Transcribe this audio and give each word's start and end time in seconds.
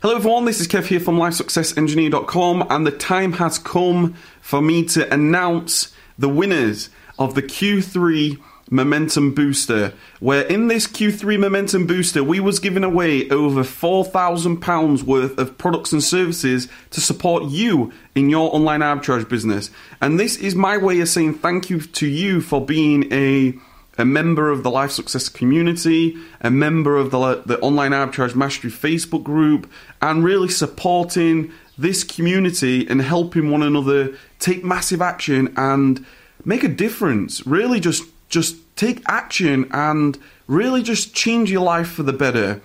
Hello 0.00 0.14
everyone, 0.14 0.44
this 0.44 0.60
is 0.60 0.68
Kev 0.68 0.86
here 0.86 1.00
from 1.00 1.16
LifeSuccessEngineer.com 1.16 2.68
and 2.70 2.86
the 2.86 2.92
time 2.92 3.32
has 3.32 3.58
come 3.58 4.14
for 4.40 4.62
me 4.62 4.84
to 4.84 5.12
announce 5.12 5.92
the 6.16 6.28
winners 6.28 6.88
of 7.18 7.34
the 7.34 7.42
Q3 7.42 8.38
Momentum 8.70 9.34
Booster. 9.34 9.92
Where 10.20 10.42
in 10.42 10.68
this 10.68 10.86
Q3 10.86 11.40
Momentum 11.40 11.88
Booster, 11.88 12.22
we 12.22 12.38
was 12.38 12.60
giving 12.60 12.84
away 12.84 13.28
over 13.30 13.64
£4,000 13.64 15.02
worth 15.02 15.36
of 15.36 15.58
products 15.58 15.90
and 15.90 16.04
services 16.04 16.68
to 16.90 17.00
support 17.00 17.46
you 17.46 17.92
in 18.14 18.30
your 18.30 18.54
online 18.54 18.82
arbitrage 18.82 19.28
business. 19.28 19.68
And 20.00 20.20
this 20.20 20.36
is 20.36 20.54
my 20.54 20.76
way 20.76 21.00
of 21.00 21.08
saying 21.08 21.38
thank 21.38 21.70
you 21.70 21.80
to 21.80 22.06
you 22.06 22.40
for 22.40 22.64
being 22.64 23.12
a 23.12 23.58
a 23.98 24.04
member 24.04 24.48
of 24.50 24.62
the 24.62 24.70
Life 24.70 24.92
Success 24.92 25.28
community, 25.28 26.16
a 26.40 26.50
member 26.50 26.96
of 26.96 27.10
the, 27.10 27.42
the 27.44 27.58
Online 27.58 27.90
Arbitrage 27.90 28.36
Mastery 28.36 28.70
Facebook 28.70 29.24
group, 29.24 29.68
and 30.00 30.22
really 30.22 30.48
supporting 30.48 31.52
this 31.76 32.04
community 32.04 32.88
and 32.88 33.02
helping 33.02 33.50
one 33.50 33.62
another 33.62 34.16
take 34.38 34.64
massive 34.64 35.02
action 35.02 35.52
and 35.56 36.06
make 36.44 36.62
a 36.62 36.68
difference. 36.68 37.44
Really, 37.46 37.80
just 37.80 38.04
just 38.28 38.56
take 38.76 39.02
action 39.08 39.66
and 39.72 40.18
really 40.46 40.82
just 40.82 41.14
change 41.14 41.50
your 41.50 41.62
life 41.62 41.88
for 41.88 42.04
the 42.04 42.12
better. 42.12 42.60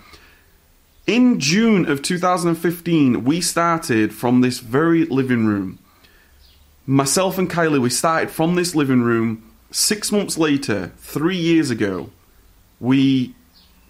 In 1.08 1.39
June 1.39 1.89
of 1.89 2.02
2015, 2.02 3.23
we 3.23 3.41
started 3.41 4.13
from 4.13 4.41
this 4.41 4.59
very 4.59 5.05
living 5.05 5.45
room. 5.45 5.80
Myself 6.86 7.38
and 7.38 7.50
Kylie, 7.50 7.81
we 7.81 7.89
started 7.89 8.30
from 8.30 8.55
this 8.55 8.75
living 8.75 9.02
room 9.02 9.52
six 9.73 10.12
months 10.12 10.38
later, 10.38 10.91
three 10.98 11.36
years 11.36 11.70
ago, 11.70 12.09
we 12.80 13.36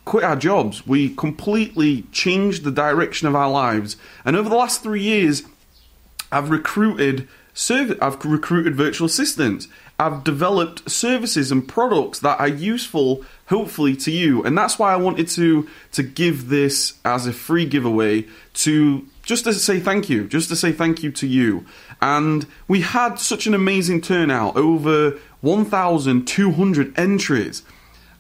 quit 0.06 0.24
our 0.24 0.36
jobs. 0.36 0.88
We 0.88 1.14
completely 1.16 2.04
changed 2.12 2.64
the 2.64 2.72
direction 2.72 3.28
of 3.28 3.36
our 3.36 3.52
lives. 3.52 3.98
And 4.26 4.36
over 4.36 4.50
the 4.50 4.56
last 4.56 4.82
three 4.82 5.02
years, 5.02 5.44
I've 6.32 6.50
recruited 6.50 7.28
I've 8.02 8.26
recruited 8.26 8.76
virtual 8.76 9.06
assistants. 9.06 9.68
I've 10.00 10.24
developed 10.24 10.90
services 10.90 11.52
and 11.52 11.68
products 11.68 12.18
that 12.20 12.40
are 12.40 12.48
useful, 12.48 13.24
hopefully, 13.48 13.96
to 13.98 14.12
you. 14.12 14.44
And 14.44 14.58
that's 14.58 14.80
why 14.80 14.92
I 14.92 14.96
wanted 14.96 15.28
to 15.30 15.70
to 15.92 16.02
give 16.02 16.50
this 16.50 16.96
as 17.06 17.28
a 17.28 17.34
free 17.34 17.66
giveaway 17.66 18.26
to 18.56 19.06
just 19.24 19.46
to 19.46 19.54
say 19.54 19.80
thank 19.80 20.10
you, 20.10 20.28
just 20.28 20.50
to 20.50 20.56
say 20.56 20.72
thank 20.72 21.02
you 21.02 21.12
to 21.14 21.28
you. 21.28 21.66
And 22.02 22.46
we 22.68 22.82
had 22.82 23.16
such 23.16 23.48
an 23.48 23.54
amazing 23.54 24.02
turnout 24.02 24.56
over 24.58 25.18
1,200 25.42 27.00
entries. 27.00 27.64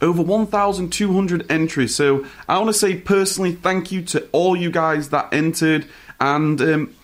Over 0.01 0.21
1,200 0.21 1.51
entries. 1.51 1.95
So 1.95 2.25
I 2.47 2.57
want 2.57 2.69
to 2.69 2.73
say 2.73 2.97
personally 2.97 3.53
thank 3.53 3.91
you 3.91 4.01
to 4.03 4.27
all 4.31 4.55
you 4.55 4.71
guys 4.71 5.09
that 5.09 5.33
entered. 5.33 5.85
And 6.19 6.61
um, 6.61 6.95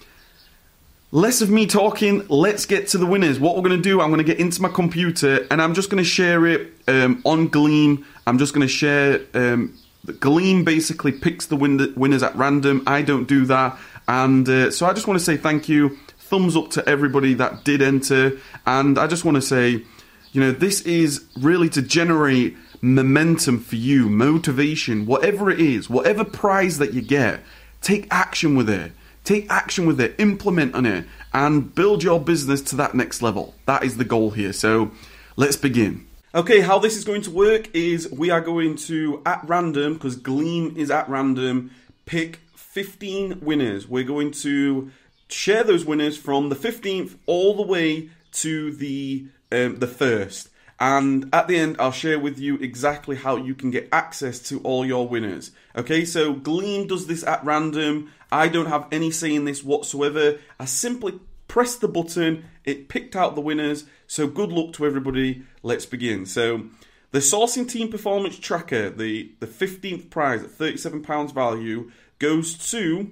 less 1.11 1.41
of 1.41 1.49
me 1.49 1.65
talking, 1.65 2.25
let's 2.29 2.65
get 2.65 2.87
to 2.89 2.97
the 2.97 3.05
winners. 3.05 3.39
What 3.39 3.55
we're 3.55 3.63
going 3.63 3.77
to 3.77 3.81
do, 3.81 4.01
I'm 4.01 4.09
going 4.09 4.19
to 4.19 4.23
get 4.23 4.39
into 4.39 4.61
my 4.61 4.69
computer 4.69 5.45
and 5.51 5.61
I'm 5.61 5.73
just 5.73 5.89
going 5.89 6.03
to 6.03 6.09
share 6.09 6.45
it 6.45 6.71
um, 6.87 7.21
on 7.25 7.47
Gleam. 7.47 8.05
I'm 8.25 8.37
just 8.37 8.53
going 8.53 8.65
to 8.65 8.73
share. 8.73 9.21
Um, 9.33 9.77
Gleam 10.19 10.63
basically 10.63 11.11
picks 11.11 11.45
the 11.45 11.55
win- 11.55 11.93
winners 11.95 12.23
at 12.23 12.35
random. 12.35 12.83
I 12.87 13.01
don't 13.01 13.27
do 13.27 13.45
that. 13.45 13.77
And 14.07 14.47
uh, 14.47 14.71
so 14.71 14.85
I 14.85 14.93
just 14.93 15.07
want 15.07 15.19
to 15.19 15.25
say 15.25 15.37
thank 15.37 15.69
you. 15.69 15.97
Thumbs 16.17 16.55
up 16.55 16.69
to 16.71 16.87
everybody 16.87 17.33
that 17.35 17.63
did 17.63 17.81
enter. 17.81 18.39
And 18.65 18.97
I 18.97 19.07
just 19.07 19.25
want 19.25 19.35
to 19.35 19.41
say 19.41 19.83
you 20.31 20.41
know, 20.41 20.51
this 20.51 20.81
is 20.81 21.25
really 21.37 21.69
to 21.69 21.81
generate 21.81 22.55
momentum 22.81 23.59
for 23.59 23.75
you, 23.75 24.09
motivation, 24.09 25.05
whatever 25.05 25.49
it 25.49 25.59
is, 25.59 25.89
whatever 25.89 26.23
prize 26.23 26.77
that 26.77 26.93
you 26.93 27.01
get, 27.01 27.41
take 27.81 28.07
action 28.11 28.55
with 28.55 28.69
it. 28.69 28.91
Take 29.25 29.51
action 29.51 29.85
with 29.85 29.99
it, 29.99 30.15
implement 30.17 30.73
on 30.75 30.85
it, 30.85 31.05
and 31.33 31.73
build 31.75 32.03
your 32.03 32.19
business 32.19 32.61
to 32.61 32.75
that 32.77 32.95
next 32.95 33.21
level. 33.21 33.53
That 33.65 33.83
is 33.83 33.97
the 33.97 34.05
goal 34.05 34.31
here. 34.31 34.53
So 34.53 34.91
let's 35.35 35.57
begin. 35.57 36.07
Okay, 36.35 36.59
how 36.59 36.77
this 36.77 36.95
is 36.95 37.05
going 37.05 37.23
to 37.23 37.31
work 37.31 37.73
is 37.75 38.11
we 38.11 38.29
are 38.29 38.39
going 38.39 38.75
to, 38.75 39.19
at 39.25 39.43
random, 39.47 39.95
because 39.95 40.15
Gleam 40.15 40.77
is 40.77 40.91
at 40.91 41.09
random, 41.09 41.71
pick 42.05 42.41
15 42.53 43.39
winners. 43.41 43.87
We're 43.87 44.03
going 44.03 44.29
to 44.43 44.91
share 45.27 45.63
those 45.63 45.85
winners 45.85 46.17
from 46.17 46.49
the 46.49 46.55
15th 46.55 47.15
all 47.25 47.55
the 47.55 47.63
way 47.63 48.11
to 48.33 48.71
the 48.71 49.25
um, 49.51 49.79
the 49.79 49.87
first. 49.87 50.49
And 50.79 51.27
at 51.33 51.47
the 51.47 51.57
end, 51.57 51.77
I'll 51.79 51.91
share 51.91 52.19
with 52.19 52.37
you 52.37 52.57
exactly 52.57 53.15
how 53.15 53.35
you 53.35 53.55
can 53.55 53.71
get 53.71 53.89
access 53.91 54.37
to 54.49 54.59
all 54.59 54.85
your 54.85 55.07
winners. 55.07 55.49
Okay, 55.75 56.05
so 56.05 56.33
Gleam 56.33 56.85
does 56.85 57.07
this 57.07 57.23
at 57.23 57.43
random. 57.43 58.11
I 58.31 58.49
don't 58.49 58.67
have 58.67 58.87
any 58.91 59.09
say 59.09 59.33
in 59.33 59.45
this 59.45 59.63
whatsoever. 59.63 60.37
I 60.59 60.65
simply 60.65 61.19
pressed 61.49 61.81
the 61.81 61.89
button, 61.89 62.45
it 62.63 62.87
picked 62.87 63.17
out 63.17 63.35
the 63.35 63.41
winners. 63.41 63.83
So 64.07 64.27
good 64.27 64.53
luck 64.53 64.71
to 64.73 64.85
everybody. 64.85 65.43
Let's 65.61 65.85
begin. 65.85 66.25
So 66.25 66.67
the 67.11 67.19
Sourcing 67.19 67.67
Team 67.67 67.89
Performance 67.89 68.39
Tracker, 68.39 68.89
the, 68.89 69.33
the 69.41 69.47
15th 69.47 70.09
prize 70.09 70.43
at 70.43 70.51
£37 70.51 71.33
value, 71.33 71.91
goes 72.19 72.57
to 72.71 73.11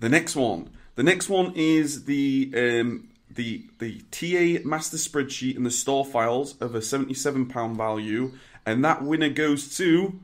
The 0.00 0.08
next 0.08 0.34
one. 0.34 0.70
The 0.94 1.02
next 1.02 1.28
one 1.28 1.52
is 1.54 2.04
the 2.04 2.52
um, 2.54 3.08
the 3.30 3.64
the 3.78 4.02
TA 4.10 4.66
master 4.66 4.96
spreadsheet 4.96 5.56
and 5.56 5.64
the 5.64 5.70
store 5.70 6.04
files 6.04 6.56
of 6.60 6.74
a 6.74 6.80
£77 6.80 7.76
value, 7.76 8.32
and 8.66 8.84
that 8.84 9.02
winner 9.02 9.30
goes 9.30 9.76
to 9.76 10.18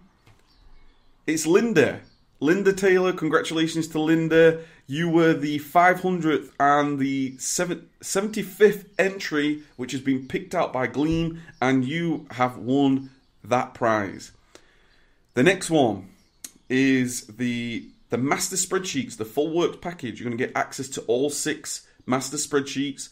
it's 1.28 1.46
Linda. 1.46 2.00
Linda 2.40 2.72
Taylor, 2.72 3.12
congratulations 3.12 3.86
to 3.88 4.00
Linda. 4.00 4.62
You 4.86 5.10
were 5.10 5.34
the 5.34 5.58
500th 5.58 6.52
and 6.58 6.98
the 6.98 7.32
75th 7.32 8.86
entry, 8.98 9.62
which 9.76 9.92
has 9.92 10.00
been 10.00 10.26
picked 10.26 10.54
out 10.54 10.72
by 10.72 10.86
Gleam, 10.86 11.42
and 11.60 11.84
you 11.84 12.26
have 12.30 12.56
won 12.56 13.10
that 13.44 13.74
prize. 13.74 14.32
The 15.34 15.42
next 15.42 15.68
one 15.68 16.08
is 16.70 17.26
the 17.26 17.86
the 18.10 18.18
master 18.18 18.56
spreadsheets, 18.56 19.16
the 19.16 19.24
full 19.24 19.50
work 19.50 19.80
package. 19.80 20.20
You're 20.20 20.28
going 20.28 20.38
to 20.38 20.46
get 20.46 20.56
access 20.56 20.88
to 20.90 21.02
all 21.02 21.30
six 21.30 21.86
master 22.06 22.36
spreadsheets, 22.36 23.10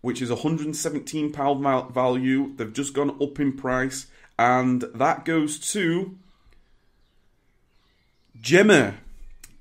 which 0.00 0.22
is 0.22 0.30
117 0.30 1.32
pound 1.32 1.92
value. 1.92 2.54
They've 2.56 2.72
just 2.72 2.94
gone 2.94 3.16
up 3.20 3.38
in 3.40 3.52
price, 3.52 4.06
and 4.38 4.82
that 4.94 5.24
goes 5.24 5.58
to 5.72 6.16
Gemma. 8.40 8.94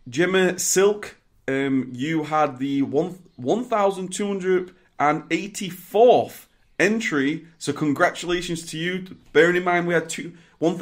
Gemma 0.09 0.58
Silk 0.58 1.18
um, 1.47 1.90
you 1.94 2.24
had 2.24 2.59
the 2.59 2.81
one 2.81 3.20
one 3.36 3.64
thousand 3.64 4.14
two 4.14 4.28
hundred 4.28 4.76
and 5.00 5.24
eighty 5.31 5.70
fourth 5.70 6.47
entry. 6.79 7.47
So 7.58 7.73
congratulations 7.73 8.66
to 8.67 8.78
you. 8.78 9.16
Bearing 9.34 9.56
in 9.56 9.64
mind 9.64 9.88
we 9.88 9.94
had 9.94 10.09
two 10.09 10.34
one 10.59 10.78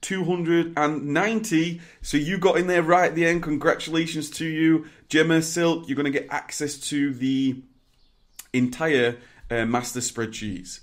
thousand 0.00 0.24
two 0.24 0.24
hundred 0.24 0.72
and 0.76 1.06
ninety. 1.06 1.80
So 2.02 2.16
you 2.16 2.38
got 2.38 2.58
in 2.58 2.66
there 2.66 2.82
right 2.82 3.08
at 3.08 3.14
the 3.14 3.26
end. 3.26 3.42
Congratulations 3.42 4.30
to 4.30 4.46
you, 4.46 4.86
Gemma 5.08 5.42
Silk. 5.42 5.88
You're 5.88 5.96
going 5.96 6.12
to 6.12 6.18
get 6.18 6.28
access 6.30 6.78
to 6.88 7.12
the 7.12 7.62
entire 8.52 9.16
uh, 9.50 9.66
master 9.66 10.00
spreadsheets. 10.00 10.80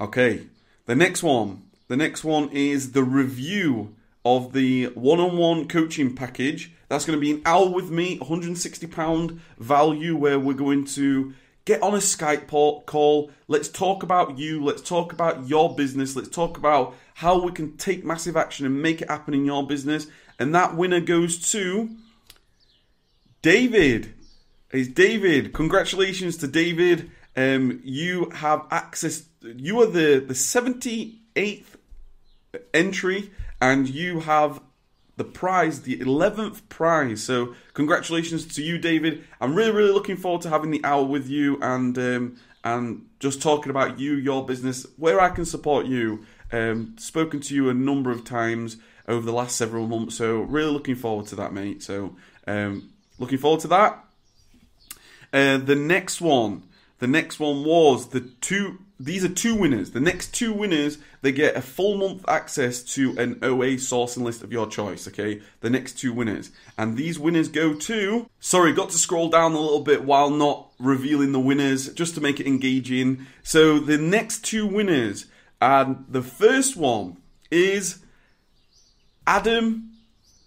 Okay, 0.00 0.46
the 0.86 0.94
next 0.94 1.22
one. 1.22 1.64
The 1.88 1.96
next 1.96 2.22
one 2.22 2.50
is 2.50 2.92
the 2.92 3.02
review 3.02 3.94
of 4.24 4.52
the 4.52 4.86
one-on-one 4.88 5.68
coaching 5.68 6.14
package 6.14 6.72
that's 6.88 7.06
going 7.06 7.18
to 7.18 7.20
be 7.20 7.30
an 7.30 7.42
hour 7.46 7.66
with 7.68 7.90
me, 7.90 8.18
£160 8.18 9.38
value, 9.58 10.16
where 10.16 10.38
we're 10.38 10.54
going 10.54 10.84
to 10.84 11.34
get 11.68 11.82
on 11.82 11.92
a 11.92 11.98
Skype 11.98 12.46
call. 12.46 13.30
Let's 13.46 13.68
talk 13.68 14.02
about 14.02 14.38
you. 14.38 14.64
Let's 14.64 14.80
talk 14.80 15.12
about 15.12 15.46
your 15.46 15.76
business. 15.76 16.16
Let's 16.16 16.30
talk 16.30 16.56
about 16.56 16.94
how 17.16 17.38
we 17.42 17.52
can 17.52 17.76
take 17.76 18.06
massive 18.06 18.38
action 18.38 18.64
and 18.64 18.80
make 18.80 19.02
it 19.02 19.10
happen 19.10 19.34
in 19.34 19.44
your 19.44 19.66
business. 19.66 20.06
And 20.38 20.54
that 20.54 20.76
winner 20.76 21.00
goes 21.00 21.50
to 21.52 21.90
David. 23.42 24.14
is 24.72 24.88
David. 24.88 25.52
Congratulations 25.52 26.38
to 26.38 26.48
David. 26.48 27.10
Um, 27.36 27.82
you 27.84 28.30
have 28.30 28.66
access. 28.70 29.28
You 29.42 29.82
are 29.82 29.86
the 29.86 30.24
the 30.26 30.34
seventy 30.34 31.20
eighth 31.36 31.76
entry, 32.72 33.30
and 33.60 33.86
you 33.88 34.20
have 34.20 34.60
the 35.18 35.24
prize, 35.24 35.82
the 35.82 35.98
11th 35.98 36.68
prize. 36.68 37.22
So, 37.22 37.54
congratulations 37.74 38.46
to 38.54 38.62
you, 38.62 38.78
David. 38.78 39.24
I'm 39.40 39.54
really, 39.54 39.72
really 39.72 39.90
looking 39.90 40.16
forward 40.16 40.42
to 40.42 40.48
having 40.48 40.70
the 40.70 40.80
hour 40.84 41.04
with 41.04 41.28
you 41.28 41.58
and 41.60 41.98
um, 41.98 42.36
and 42.64 43.06
just 43.20 43.42
talking 43.42 43.70
about 43.70 43.98
you, 43.98 44.14
your 44.14 44.46
business, 44.46 44.86
where 44.96 45.20
I 45.20 45.28
can 45.28 45.44
support 45.44 45.86
you. 45.86 46.24
Um, 46.50 46.94
spoken 46.98 47.40
to 47.40 47.54
you 47.54 47.68
a 47.68 47.74
number 47.74 48.10
of 48.10 48.24
times 48.24 48.78
over 49.06 49.26
the 49.26 49.32
last 49.32 49.56
several 49.56 49.86
months, 49.86 50.16
so 50.16 50.40
really 50.40 50.70
looking 50.70 50.94
forward 50.94 51.26
to 51.26 51.36
that, 51.36 51.52
mate. 51.52 51.82
So, 51.82 52.16
um, 52.46 52.90
looking 53.18 53.38
forward 53.38 53.60
to 53.60 53.68
that. 53.68 54.04
Uh, 55.32 55.58
the 55.58 55.74
next 55.74 56.20
one, 56.22 56.62
the 56.98 57.06
next 57.06 57.40
one 57.40 57.64
was 57.64 58.08
the 58.08 58.20
two 58.20 58.80
these 59.00 59.24
are 59.24 59.28
two 59.28 59.54
winners. 59.54 59.92
The 59.92 60.00
next 60.00 60.34
two 60.34 60.52
winners, 60.52 60.98
they 61.22 61.30
get 61.30 61.56
a 61.56 61.62
full 61.62 61.96
month 61.96 62.28
access 62.28 62.82
to 62.94 63.16
an 63.16 63.38
OA 63.42 63.76
sourcing 63.76 64.22
list 64.22 64.42
of 64.42 64.50
your 64.50 64.66
choice, 64.66 65.06
okay? 65.06 65.40
The 65.60 65.70
next 65.70 65.98
two 65.98 66.12
winners. 66.12 66.50
And 66.76 66.96
these 66.96 67.16
winners 67.16 67.48
go 67.48 67.74
to. 67.74 68.28
Sorry, 68.40 68.72
got 68.72 68.90
to 68.90 68.98
scroll 68.98 69.28
down 69.28 69.52
a 69.52 69.60
little 69.60 69.82
bit 69.82 70.04
while 70.04 70.30
not 70.30 70.72
revealing 70.80 71.30
the 71.30 71.38
winners, 71.38 71.94
just 71.94 72.16
to 72.16 72.20
make 72.20 72.40
it 72.40 72.48
engaging. 72.48 73.24
So 73.44 73.78
the 73.78 73.98
next 73.98 74.44
two 74.44 74.66
winners, 74.66 75.26
and 75.62 76.04
the 76.08 76.22
first 76.22 76.76
one 76.76 77.18
is 77.52 78.00
Adam. 79.28 79.92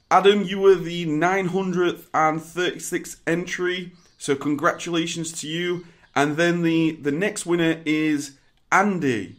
Adam, 0.10 0.44
you 0.44 0.60
were 0.60 0.76
the 0.76 1.06
936th 1.06 3.16
entry, 3.26 3.94
so 4.18 4.36
congratulations 4.36 5.32
to 5.40 5.48
you. 5.48 5.86
And 6.16 6.38
then 6.38 6.62
the, 6.62 6.92
the 6.92 7.12
next 7.12 7.46
winner 7.46 7.82
is 7.86 8.38
Andy. 8.72 9.38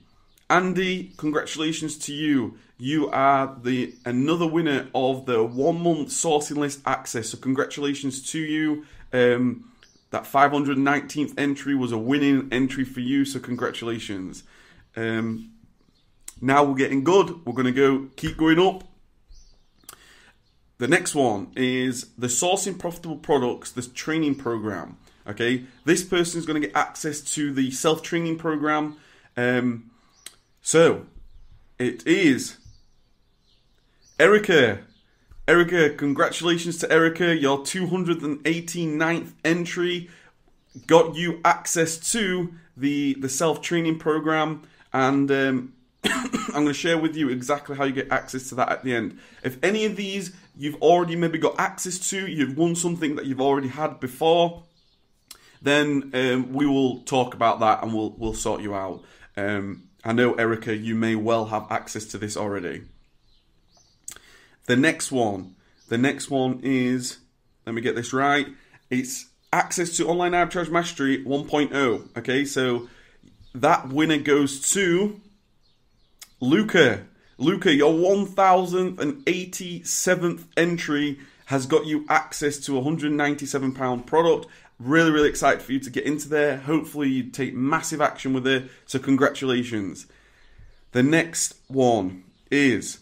Andy, 0.49 1.13
congratulations 1.17 1.97
to 1.99 2.13
you. 2.13 2.59
You 2.79 3.09
are 3.11 3.57
the 3.63 3.95
another 4.05 4.47
winner 4.47 4.89
of 4.95 5.27
the 5.27 5.45
one 5.45 5.83
month 5.83 6.09
sourcing 6.09 6.57
list 6.57 6.81
access. 6.85 7.31
So 7.31 7.39
congratulations 7.39 8.29
to 8.33 8.39
you. 8.39 8.85
Um, 9.13 9.71
that 10.11 10.25
519th 10.25 11.39
entry 11.39 11.75
was 11.75 11.93
a 11.93 11.99
winning 11.99 12.49
entry 12.53 12.85
for 12.85 13.01
you. 13.01 13.25
So 13.25 13.41
congratulations. 13.41 14.43
Um, 14.97 15.53
now 16.41 16.65
we're 16.65 16.75
getting 16.75 17.05
good. 17.05 17.47
We're 17.47 17.55
going 17.55 17.67
to 17.67 17.73
go 17.73 18.09
keep 18.17 18.37
going 18.37 18.59
up. 18.59 18.85
The 20.79 20.89
next 20.89 21.15
one 21.15 21.53
is 21.55 22.11
the 22.19 22.27
sourcing 22.27 22.79
profitable 22.79 23.17
products, 23.17 23.71
this 23.71 23.87
training 23.87 24.35
program. 24.35 24.99
Okay, 25.27 25.65
this 25.85 26.03
person 26.03 26.39
is 26.41 26.47
going 26.47 26.61
to 26.61 26.67
get 26.67 26.77
access 26.77 27.21
to 27.35 27.53
the 27.53 27.71
self 27.71 28.03
training 28.03 28.39
program 28.39 28.97
um, 29.37 29.91
so 30.61 31.07
it 31.79 32.07
is 32.07 32.59
Erica. 34.19 34.81
Erica, 35.49 35.91
congratulations 35.91 36.79
to 36.79 36.93
Erica. 36.93 37.35
Your 37.35 37.59
289th 37.59 39.33
entry 39.45 40.09
got 40.87 41.17
you 41.17 41.41
access 41.45 42.13
to 42.13 42.55
the 42.77 43.15
the 43.15 43.29
self 43.29 43.61
training 43.61 43.99
program, 43.99 44.63
and 44.93 45.31
um, 45.31 45.73
I'm 46.05 46.53
going 46.53 46.67
to 46.67 46.75
share 46.75 46.99
with 46.99 47.17
you 47.17 47.29
exactly 47.29 47.77
how 47.77 47.85
you 47.85 47.93
get 47.93 48.13
access 48.13 48.49
to 48.51 48.55
that 48.57 48.69
at 48.69 48.85
the 48.85 48.95
end. 48.95 49.19
If 49.43 49.59
any 49.65 49.85
of 49.85 49.97
these 49.97 50.33
you've 50.57 50.81
already 50.83 51.17
maybe 51.17 51.39
got 51.39 51.59
access 51.59 51.99
to, 52.11 52.27
you've 52.27 52.57
won 52.57 52.77
something 52.77 53.17
that 53.17 53.27
you've 53.27 53.41
already 53.41 53.69
had 53.69 53.99
before, 53.99 54.63
then 55.63 56.11
um, 56.15 56.53
we 56.53 56.67
will 56.67 57.01
talk 57.03 57.35
about 57.35 57.61
that 57.61 57.83
and 57.83 57.95
we'll 57.95 58.11
we'll 58.19 58.35
sort 58.35 58.61
you 58.61 58.75
out. 58.75 59.05
Um, 59.37 59.85
I 60.05 60.13
know, 60.13 60.35
Erica, 60.35 60.77
you 60.77 60.97
may 60.97 61.15
well 61.15 61.47
have 61.47 61.67
access 61.71 62.05
to 62.07 62.19
this 62.19 62.37
already. 62.37 62.83
The 64.67 64.75
next 64.77 65.13
one, 65.13 65.55
the 65.89 65.99
next 65.99 66.31
one 66.31 66.61
is, 66.63 67.19
let 67.67 67.75
me 67.75 67.81
get 67.81 67.95
this 67.95 68.13
right, 68.13 68.49
it's 68.91 69.27
access 69.53 69.97
to 69.97 70.09
online 70.09 70.33
arbitrage 70.33 70.71
mastery 70.71 71.25
1.0. 71.25 72.19
Okay, 72.19 72.45
so 72.45 72.89
that 73.55 73.91
winner 73.91 74.19
goes 74.19 74.73
to 74.73 75.21
Luca. 76.41 77.07
Luca, 77.39 77.73
your 77.73 77.93
1087th 77.93 80.45
entry 80.57 81.21
has 81.47 81.67
got 81.67 81.87
you 81.87 82.05
access 82.09 82.59
to 82.59 82.77
a 82.79 82.83
£197 82.83 84.07
product 84.07 84.47
Really, 84.83 85.13
really 85.13 85.29
excited 85.29 85.63
for 85.63 85.73
you 85.73 85.79
to 85.79 85.91
get 85.91 86.05
into 86.05 86.29
there. 86.29 86.57
Hopefully, 86.57 87.09
you 87.09 87.31
take 87.31 87.55
massive 87.55 88.01
action 88.01 88.33
with 88.33 88.49
it. 88.49 88.69
So, 88.85 88.99
congratulations. 88.99 90.07
The 90.91 91.05
next 91.05 91.55
one 91.69 92.25
is 92.51 92.99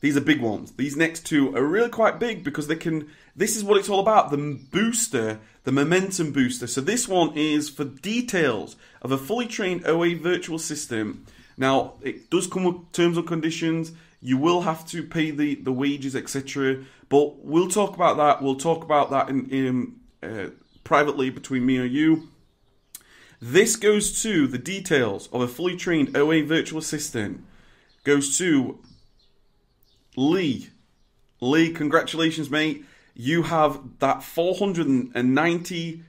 these 0.00 0.16
are 0.16 0.22
big 0.22 0.40
ones. 0.40 0.72
These 0.72 0.96
next 0.96 1.26
two 1.26 1.54
are 1.54 1.62
really 1.62 1.90
quite 1.90 2.18
big 2.18 2.42
because 2.42 2.68
they 2.68 2.76
can. 2.76 3.10
This 3.36 3.54
is 3.54 3.62
what 3.62 3.76
it's 3.76 3.90
all 3.90 4.00
about 4.00 4.30
the 4.30 4.58
booster, 4.70 5.40
the 5.64 5.72
momentum 5.72 6.32
booster. 6.32 6.66
So, 6.66 6.80
this 6.80 7.06
one 7.06 7.36
is 7.36 7.68
for 7.68 7.84
details 7.84 8.76
of 9.02 9.12
a 9.12 9.18
fully 9.18 9.46
trained 9.46 9.86
OA 9.86 10.14
virtual 10.14 10.58
system. 10.58 11.26
Now, 11.58 11.94
it 12.00 12.30
does 12.30 12.46
come 12.46 12.64
with 12.64 12.92
terms 12.92 13.18
and 13.18 13.26
conditions. 13.26 13.92
You 14.22 14.38
will 14.38 14.62
have 14.62 14.86
to 14.88 15.02
pay 15.02 15.32
the, 15.32 15.56
the 15.56 15.72
wages, 15.72 16.16
etc. 16.16 16.82
But 17.10 17.44
we'll 17.44 17.68
talk 17.68 17.94
about 17.94 18.16
that. 18.16 18.42
We'll 18.42 18.56
talk 18.56 18.84
about 18.84 19.10
that 19.10 19.28
in, 19.28 19.50
in 19.50 20.00
uh, 20.22 20.50
privately 20.84 21.30
between 21.30 21.66
me 21.66 21.78
and 21.78 21.90
you. 21.90 22.28
This 23.40 23.76
goes 23.76 24.22
to 24.22 24.46
the 24.46 24.58
details 24.58 25.28
of 25.32 25.40
a 25.40 25.48
fully 25.48 25.76
trained 25.76 26.16
OA 26.16 26.42
virtual 26.42 26.78
assistant. 26.78 27.42
Goes 28.04 28.36
to 28.38 28.78
Lee. 30.16 30.68
Lee, 31.40 31.70
congratulations, 31.72 32.50
mate. 32.50 32.84
You 33.14 33.44
have 33.44 33.80
that 34.00 34.18
498th 34.18 36.02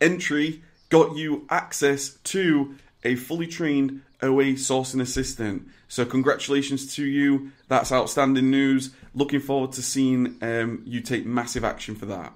entry 0.00 0.62
got 0.88 1.16
you 1.16 1.46
access 1.50 2.10
to 2.24 2.76
a 3.02 3.16
fully 3.16 3.46
trained 3.46 4.02
OA 4.22 4.54
sourcing 4.54 5.00
assistant. 5.00 5.68
So 5.88 6.04
congratulations 6.04 6.94
to 6.96 7.04
you. 7.04 7.52
That's 7.68 7.92
outstanding 7.92 8.50
news. 8.50 8.90
Looking 9.14 9.40
forward 9.40 9.72
to 9.72 9.82
seeing 9.82 10.36
um, 10.42 10.82
you 10.84 11.00
take 11.00 11.24
massive 11.24 11.64
action 11.64 11.94
for 11.94 12.06
that. 12.06 12.32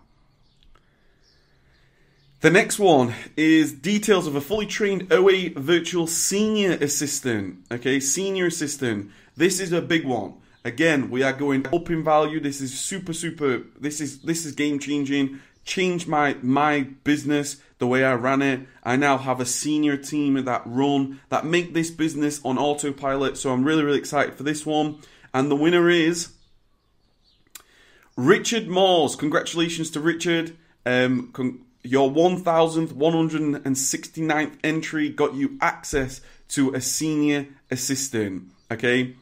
The 2.41 2.51
next 2.51 2.79
one 2.79 3.15
is 3.37 3.71
details 3.71 4.27
of 4.27 4.35
a 4.35 4.41
fully 4.41 4.65
trained 4.65 5.13
OA 5.13 5.51
virtual 5.51 6.07
senior 6.07 6.73
assistant. 6.73 7.67
Okay, 7.71 8.01
senior 8.01 8.47
assistant. 8.47 9.11
This 9.37 9.61
is 9.61 9.73
a 9.73 9.83
big 9.83 10.07
one. 10.07 10.35
Again, 10.65 11.11
we 11.11 11.23
are 11.23 11.35
going 11.35 11.67
up 11.67 11.91
in 11.91 12.03
value. 12.03 12.41
This 12.41 12.63
is 12.63 12.79
super, 12.79 13.13
super. 13.13 13.65
This 13.79 14.01
is 14.01 14.23
this 14.23 14.47
is 14.47 14.53
game 14.53 14.79
changing. 14.79 15.41
Changed 15.65 16.09
my 16.09 16.35
my 16.41 16.85
business, 17.05 17.59
the 17.79 17.87
way 17.87 18.07
I 18.07 18.15
ran 18.15 18.41
it. 18.41 18.61
I 18.83 18.97
now 18.97 19.19
have 19.19 19.41
a 19.41 19.47
senior 19.47 19.99
team 19.99 20.43
that 20.43 20.63
run 20.65 21.21
that 21.29 21.45
make 21.45 21.75
this 21.75 21.91
business 21.91 22.41
on 22.43 22.57
autopilot. 22.57 23.37
So 23.37 23.53
I'm 23.53 23.65
really, 23.65 23.85
really 23.85 23.99
excited 23.99 24.35
for 24.35 24.45
this 24.45 24.65
one. 24.65 25.01
And 25.35 25.51
the 25.51 25.57
winner 25.57 25.91
is 25.91 26.33
Richard 28.17 28.67
Moores. 28.67 29.15
Congratulations 29.15 29.91
to 29.91 30.01
Richard. 30.01 30.57
Um, 30.87 31.29
con- 31.35 31.67
your 31.83 32.11
1169th 32.11 34.59
entry 34.63 35.09
got 35.09 35.35
you 35.35 35.57
access 35.61 36.21
to 36.49 36.73
a 36.75 36.81
senior 36.81 37.47
assistant. 37.71 38.51
Okay, 38.71 39.17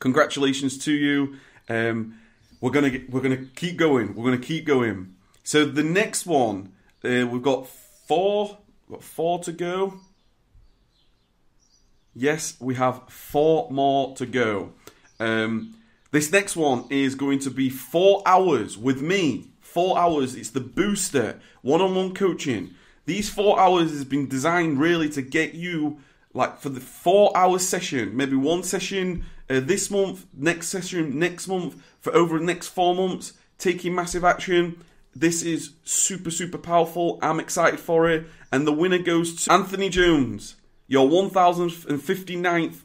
congratulations 0.00 0.78
to 0.84 0.92
you. 0.92 1.36
Um, 1.68 2.18
we're 2.60 2.70
gonna 2.70 3.00
we're 3.08 3.20
gonna 3.20 3.46
keep 3.56 3.76
going. 3.76 4.14
We're 4.14 4.24
gonna 4.24 4.38
keep 4.38 4.66
going. 4.66 5.16
So 5.44 5.64
the 5.64 5.82
next 5.82 6.26
one, 6.26 6.72
uh, 7.04 7.26
we've 7.26 7.42
got 7.42 7.66
four. 7.68 8.58
We've 8.86 8.98
got 8.98 9.04
four 9.04 9.40
to 9.40 9.52
go. 9.52 10.00
Yes, 12.14 12.56
we 12.60 12.74
have 12.74 13.08
four 13.08 13.70
more 13.70 14.14
to 14.16 14.26
go. 14.26 14.74
Um, 15.18 15.76
this 16.10 16.30
next 16.30 16.56
one 16.56 16.84
is 16.90 17.14
going 17.14 17.38
to 17.40 17.50
be 17.50 17.70
four 17.70 18.22
hours 18.26 18.76
with 18.76 19.00
me 19.00 19.51
four 19.72 19.98
hours. 19.98 20.34
It's 20.34 20.50
the 20.50 20.60
booster, 20.60 21.40
one 21.62 21.80
on 21.80 21.94
one 21.94 22.14
coaching. 22.14 22.74
These 23.06 23.30
four 23.30 23.58
hours 23.58 23.90
has 23.90 24.04
been 24.04 24.28
designed 24.28 24.78
really 24.78 25.08
to 25.10 25.22
get 25.22 25.54
you 25.54 25.98
like 26.34 26.58
for 26.58 26.68
the 26.68 26.80
four 26.80 27.36
hour 27.36 27.58
session, 27.58 28.16
maybe 28.16 28.36
one 28.36 28.62
session 28.62 29.24
uh, 29.50 29.60
this 29.60 29.90
month, 29.90 30.26
next 30.32 30.68
session 30.68 31.18
next 31.18 31.48
month, 31.48 31.82
for 32.00 32.14
over 32.14 32.38
the 32.38 32.44
next 32.44 32.68
four 32.68 32.94
months, 32.94 33.34
taking 33.58 33.94
massive 33.94 34.24
action. 34.24 34.82
This 35.14 35.42
is 35.42 35.72
super, 35.84 36.30
super 36.30 36.58
powerful. 36.58 37.18
I'm 37.20 37.38
excited 37.38 37.80
for 37.80 38.08
it. 38.08 38.26
And 38.50 38.66
the 38.66 38.72
winner 38.72 38.98
goes 38.98 39.44
to 39.44 39.52
Anthony 39.52 39.90
Jones, 39.90 40.56
your 40.86 41.08
1059th 41.08 42.82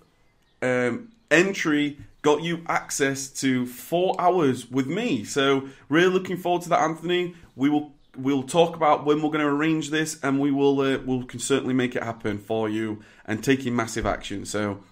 um, 0.62 1.12
entry 1.32 2.00
got 2.28 2.44
you 2.44 2.62
access 2.68 3.30
to 3.30 3.66
four 3.66 4.14
hours 4.20 4.70
with 4.70 4.86
me. 4.86 5.24
So 5.24 5.70
really 5.88 6.12
looking 6.12 6.36
forward 6.36 6.62
to 6.64 6.70
that, 6.70 6.82
Anthony. 6.82 7.36
We 7.56 7.70
will 7.70 7.94
we'll 8.18 8.44
talk 8.44 8.76
about 8.76 9.06
when 9.06 9.22
we're 9.22 9.30
going 9.30 9.46
to 9.46 9.48
arrange 9.48 9.92
this, 9.92 10.20
and 10.22 10.38
we 10.38 10.52
will 10.52 10.82
uh, 10.82 10.98
we'll 11.06 11.24
can 11.24 11.40
certainly 11.40 11.74
make 11.74 11.96
it 11.96 12.04
happen 12.04 12.38
for 12.38 12.68
you 12.68 13.02
and 13.24 13.42
taking 13.42 13.74
massive 13.78 14.06
action. 14.06 14.44
So, 14.44 14.84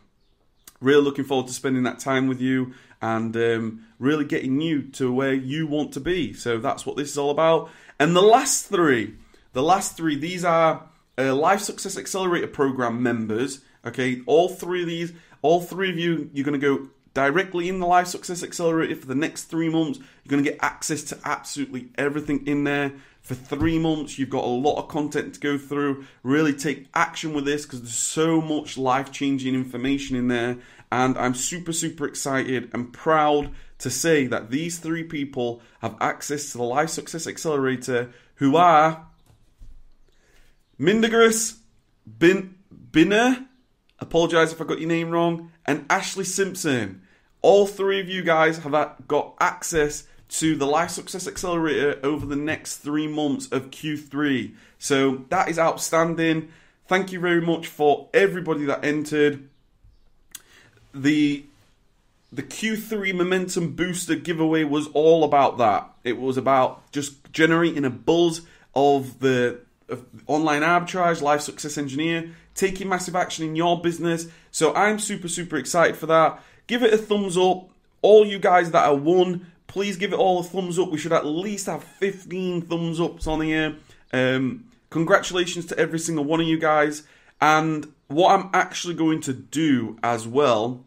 really 0.80 1.04
looking 1.04 1.25
forward 1.25 1.48
to 1.48 1.54
spending 1.54 1.84
that 1.84 2.00
time 2.00 2.27
with 2.27 2.39
you 2.39 2.74
and 3.01 3.36
um, 3.36 3.86
really 4.00 4.24
getting 4.24 4.62
you 4.62 4.84
to 4.84 5.12
where 5.12 5.34
you 5.34 5.68
want 5.68 5.92
to 5.96 6.00
be. 6.00 6.32
So 6.32 6.58
that's 6.60 6.86
what 6.86 6.96
this 6.96 7.12
is 7.12 7.18
all 7.18 7.32
about. 7.32 7.70
And 8.00 8.15
the 8.15 8.22
last 8.22 8.68
three, 8.68 9.15
the 9.51 9.62
last 9.62 9.98
three, 9.98 10.15
these 10.15 10.46
are 10.46 10.88
uh, 11.18 11.36
Life 11.36 11.60
Success 11.60 11.98
Accelerator 11.98 12.48
Program 12.48 13.04
members. 13.04 13.60
Okay, 13.86 14.22
all 14.25 14.48
three 14.48 14.84
of 14.84 14.88
these, 14.88 15.12
all 15.42 15.60
three 15.60 15.89
of 15.89 16.00
you, 16.00 16.30
you're 16.34 16.46
going 16.46 16.60
to 16.60 16.65
go 16.65 16.89
directly 17.15 17.69
in 17.69 17.79
the 17.79 17.88
Life 17.88 18.07
Success 18.07 18.43
Accelerator 18.43 18.95
for 18.95 19.07
the 19.07 19.15
next 19.15 19.45
three 19.45 19.69
months. 19.69 19.98
You're 19.98 20.29
going 20.29 20.43
to 20.43 20.51
get 20.51 20.60
access 20.62 21.01
to 21.05 21.19
absolutely 21.24 21.88
everything 21.98 22.45
in 22.45 22.65
there. 22.65 22.93
For 23.22 23.34
three 23.34 23.79
months, 23.79 24.19
you've 24.19 24.29
got 24.29 24.43
a 24.43 24.48
lot 24.48 24.77
of 24.77 24.89
content 24.89 25.34
to 25.34 25.39
go 25.39 25.57
through. 25.57 26.05
Really 26.22 26.53
take 26.53 26.88
action 26.93 27.34
with 27.34 27.45
this 27.45 27.65
because 27.65 27.81
there's 27.81 27.95
so 27.95 28.41
much 28.41 28.77
life 28.77 29.12
changing 29.12 29.55
information 29.55 30.15
in 30.17 30.27
there. 30.27 30.57
And 30.91 31.17
I'm 31.17 31.34
super, 31.34 31.74
super 31.74 32.05
excited 32.05 32.69
and 32.74 32.93
proud 32.93 33.50
to 33.79 33.89
say 33.89 34.27
that 34.27 34.51
these 34.51 34.77
three 34.77 35.03
people 35.03 35.62
have 35.79 35.95
access 36.01 36.51
to 36.51 36.57
the 36.57 36.65
Life 36.65 36.89
Success 36.89 37.27
Accelerator 37.27 38.13
who 38.36 38.57
are 38.57 39.07
Mindagris 40.79 41.57
Bin 42.19 42.55
Binner. 42.91 43.48
Apologize 44.00 44.51
if 44.51 44.62
I 44.62 44.65
got 44.65 44.79
your 44.79 44.89
name 44.89 45.10
wrong. 45.10 45.51
And 45.65 45.86
Ashley 45.89 46.25
Simpson. 46.25 47.01
All 47.46 47.68
three 47.68 48.00
of 48.00 48.10
you 48.10 48.24
guys 48.24 48.58
have 48.58 48.96
got 49.08 49.36
access 49.40 50.08
to 50.30 50.56
the 50.56 50.66
Life 50.66 50.90
Success 50.90 51.28
Accelerator 51.28 52.00
over 52.02 52.25
the 52.25 52.36
next 52.36 52.78
three 52.78 53.06
months 53.06 53.46
of 53.52 53.70
Q3. 53.70 54.56
So 54.80 55.25
that 55.30 55.48
is 55.48 55.60
outstanding. 55.60 56.52
Thank 56.88 57.12
you 57.12 57.20
very 57.20 57.42
much 57.42 57.68
for 57.68 58.10
everybody 58.16 58.66
that 58.66 58.84
entered. 58.84 59.48
The 60.92 61.46
the 62.34 62.42
Q3 62.42 63.14
Momentum 63.14 63.75
Booster 63.75 64.16
giveaway 64.16 64.64
was 64.64 64.88
all 64.96 65.24
about 65.24 65.60
that. 65.60 65.94
It 66.04 66.20
was 66.20 66.38
about 66.38 66.92
just 66.92 67.32
generating 67.32 67.86
a 67.86 67.92
buzz 67.92 68.42
of 68.74 69.20
the 69.20 69.60
of 69.88 70.04
online 70.25 70.64
arbitrage, 70.64 71.22
life 71.22 71.42
success 71.42 71.78
engineer, 71.78 72.32
taking 72.56 72.90
massive 72.90 73.16
action 73.16 73.46
in 73.46 73.56
your 73.56 73.80
business. 73.80 74.25
So 74.50 74.74
I'm 74.74 74.98
super, 74.98 75.28
super 75.28 75.58
excited 75.58 75.96
for 75.96 76.08
that. 76.08 76.42
Give 76.67 76.84
it 76.84 76.93
a 76.93 76.98
thumbs 76.98 77.38
up. 77.38 77.69
All 78.01 78.25
you 78.25 78.39
guys 78.39 78.72
that 78.72 78.86
are 78.86 78.95
won, 78.95 79.51
please 79.67 79.98
give 79.98 80.13
it 80.13 80.19
all 80.19 80.39
a 80.39 80.43
thumbs 80.43 80.77
up. 80.79 80.91
We 80.91 80.98
should 80.98 81.13
at 81.13 81.25
least 81.25 81.65
have 81.67 81.84
15 81.84 82.63
thumbs 82.63 83.00
ups 83.00 83.27
on 83.27 83.41
here. 83.41 83.75
Um, 84.13 84.65
congratulations 84.89 85.65
to 85.67 85.79
every 85.79 86.00
single 86.00 86.24
one 86.24 86.41
of 86.41 86.48
you 86.48 86.60
guys. 86.60 87.03
And 87.41 87.93
what 88.07 88.31
I'm 88.31 88.50
actually 88.53 88.93
going 88.93 89.22
to 89.22 89.34
do 89.34 89.98
as 90.03 90.27
well 90.27 90.86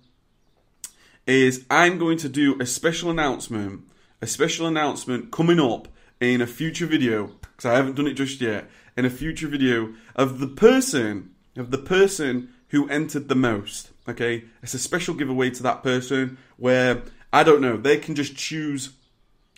is 1.26 1.64
I'm 1.70 1.98
going 1.98 2.18
to 2.18 2.28
do 2.28 2.58
a 2.60 2.66
special 2.66 3.10
announcement, 3.10 3.82
a 4.22 4.26
special 4.26 4.66
announcement 4.66 5.30
coming 5.30 5.60
up 5.60 5.88
in 6.20 6.40
a 6.40 6.46
future 6.46 6.86
video 6.86 7.34
because 7.42 7.66
I 7.66 7.74
haven't 7.74 7.96
done 7.96 8.06
it 8.06 8.14
just 8.14 8.40
yet. 8.40 8.68
In 8.96 9.04
a 9.04 9.10
future 9.10 9.46
video 9.46 9.94
of 10.16 10.40
the 10.40 10.48
person 10.48 11.30
of 11.56 11.70
the 11.70 11.78
person 11.78 12.52
who 12.68 12.88
entered 12.88 13.28
the 13.28 13.34
most. 13.34 13.90
Okay, 14.08 14.44
it's 14.62 14.74
a 14.74 14.78
special 14.78 15.14
giveaway 15.14 15.50
to 15.50 15.62
that 15.64 15.82
person 15.82 16.38
where 16.56 17.02
I 17.32 17.42
don't 17.44 17.60
know 17.60 17.76
they 17.76 17.98
can 17.98 18.14
just 18.14 18.36
choose. 18.36 18.90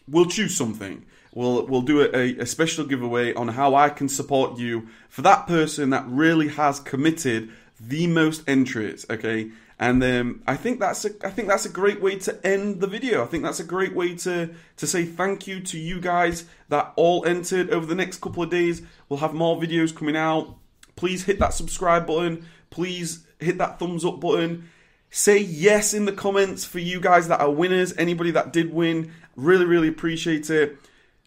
We'll 0.09 0.27
choose 0.27 0.57
something. 0.57 1.07
We'll 1.33 1.67
we'll 1.67 1.83
do 1.83 2.01
a, 2.03 2.41
a 2.41 2.47
special 2.47 2.85
giveaway 2.85 3.33
on 3.35 3.49
how 3.49 3.77
I 3.77 3.91
can 3.91 4.09
support 4.09 4.59
you 4.59 4.89
for 5.09 5.23
that 5.23 5.47
person 5.47 5.91
that 5.91 6.05
really 6.09 6.49
has 6.49 6.81
committed 6.81 7.51
the 7.79 8.09
most 8.09 8.43
entries. 8.49 9.07
Okay, 9.09 9.53
and 9.79 10.03
um, 10.03 10.43
I 10.49 10.57
think 10.57 10.81
that's 10.81 11.05
a 11.05 11.11
I 11.25 11.31
think 11.31 11.47
that's 11.47 11.65
a 11.65 11.71
great 11.71 12.03
way 12.03 12.17
to 12.19 12.47
end 12.47 12.81
the 12.81 12.89
video. 12.89 13.23
I 13.23 13.27
think 13.27 13.45
that's 13.45 13.61
a 13.61 13.65
great 13.65 13.95
way 13.95 14.17
to 14.17 14.51
to 14.79 14.87
say 14.87 15.05
thank 15.05 15.47
you 15.47 15.61
to 15.61 15.79
you 15.79 16.01
guys 16.01 16.47
that 16.69 16.93
all 16.97 17.25
entered 17.25 17.71
over 17.71 17.87
the 17.87 17.95
next 17.95 18.21
couple 18.21 18.43
of 18.43 18.51
days. 18.51 18.83
We'll 19.09 19.21
have 19.21 19.33
more 19.33 19.61
videos 19.61 19.95
coming 19.95 20.17
out. 20.17 20.57
Please 20.97 21.25
hit 21.25 21.39
that 21.39 21.55
subscribe 21.55 22.09
button. 22.09 22.45
Please 22.71 23.25
hit 23.41 23.59
that 23.59 23.79
thumbs 23.79 24.05
up 24.05 24.21
button. 24.21 24.69
Say 25.11 25.39
yes 25.39 25.93
in 25.93 26.05
the 26.05 26.13
comments 26.13 26.65
for 26.65 26.79
you 26.79 27.01
guys 27.01 27.29
that 27.29 27.41
are 27.41 27.51
winners. 27.51 27.93
Anybody 27.97 28.31
that 28.31 28.53
did 28.53 28.73
win, 28.73 29.13
really 29.37 29.65
really 29.65 29.89
appreciate 29.89 30.51
it. 30.51 30.77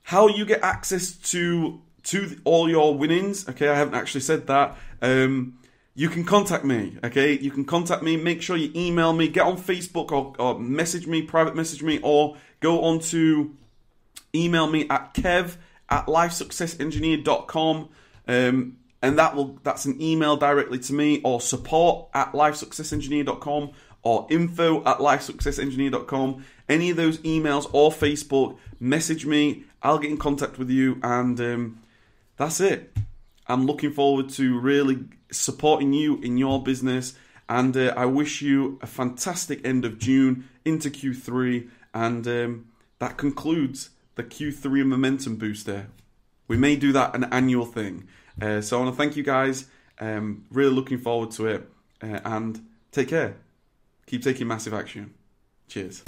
How 0.03 0.27
you 0.27 0.46
get 0.46 0.63
access 0.63 1.13
to 1.32 1.82
to 2.03 2.39
all 2.43 2.70
your 2.70 2.96
winnings? 2.96 3.48
Okay, 3.50 3.67
I 3.67 3.75
haven't 3.75 3.96
actually 3.96 4.22
said 4.22 4.48
that. 4.48 4.77
Um, 5.01 5.60
you 5.96 6.10
can 6.10 6.24
contact 6.24 6.65
me, 6.65 6.98
okay? 7.03 7.38
You 7.38 7.51
can 7.51 7.65
contact 7.65 8.01
me. 8.01 8.17
Make 8.17 8.41
sure 8.41 8.58
you 8.58 8.72
email 8.75 9.13
me, 9.13 9.27
get 9.27 9.46
on 9.46 9.58
Facebook 9.58 10.12
or, 10.12 10.34
or 10.39 10.60
message 10.60 11.05
me, 11.05 11.22
private 11.22 11.55
message 11.55 11.84
me, 11.84 12.00
or 12.01 12.36
go 12.62 12.84
on 12.84 13.00
to 13.00 13.55
email 14.34 14.67
me 14.67 14.88
at 14.89 15.13
kev 15.13 15.58
at 15.89 16.08
lifesuccessengineer.com. 16.08 17.89
Um, 18.27 18.77
and 19.03 19.19
that 19.19 19.36
will 19.36 19.60
that's 19.63 19.86
an 19.86 20.01
email 20.01 20.38
directly 20.38 20.79
to 20.79 20.93
me 20.93 21.22
or 21.24 21.41
support 21.41 22.07
at 22.13 22.31
lifesuccessengineer.com 22.31 23.72
or 24.01 24.27
info 24.29 24.79
at 24.86 24.98
lifesuccessengineer.com. 24.98 26.45
Any 26.67 26.89
of 26.89 26.98
those 26.98 27.17
emails 27.19 27.69
or 27.74 27.91
Facebook, 27.91 28.57
message 28.79 29.25
me. 29.25 29.65
I'll 29.83 30.00
get 30.00 30.10
in 30.10 30.17
contact 30.17 30.57
with 30.57 30.69
you, 30.69 31.00
and 31.03 31.39
um, 31.41 31.79
that's 32.38 32.62
it. 32.62 32.95
I'm 33.45 33.65
looking 33.65 33.91
forward 33.91 34.29
to 34.29 34.57
really 34.60 35.03
supporting 35.31 35.91
you 35.91 36.19
in 36.22 36.38
your 36.38 36.63
business. 36.63 37.13
And 37.50 37.75
uh, 37.75 37.93
I 37.98 38.05
wish 38.05 38.41
you 38.41 38.79
a 38.81 38.88
fantastic 38.88 39.65
end 39.67 39.83
of 39.83 40.00
June 40.00 40.48
into 40.63 40.89
Q3. 40.89 41.69
And 41.93 42.25
um, 42.25 42.67
that 43.00 43.17
concludes 43.17 43.89
the 44.15 44.24
Q3 44.24 44.86
Momentum 44.86 45.36
Booster. 45.36 45.88
We 46.48 46.55
may 46.55 46.77
do 46.77 46.93
that 46.93 47.13
an 47.15 47.25
annual 47.25 47.65
thing. 47.65 48.07
Uh, 48.41 48.61
so 48.61 48.77
I 48.77 48.83
want 48.83 48.95
to 48.95 48.97
thank 48.97 49.15
you 49.15 49.23
guys. 49.23 49.65
Um, 49.99 50.45
really 50.51 50.73
looking 50.73 50.97
forward 50.97 51.31
to 51.31 51.47
it. 51.47 51.69
Uh, 52.01 52.19
and 52.25 52.65
take 52.91 53.09
care. 53.09 53.37
Keep 54.05 54.23
taking 54.23 54.47
massive 54.47 54.73
action. 54.73 55.13
Cheers. 55.67 56.03